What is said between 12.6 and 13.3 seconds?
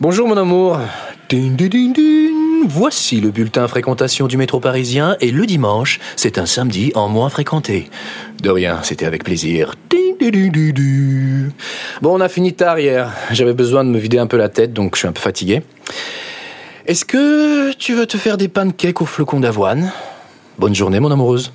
hier.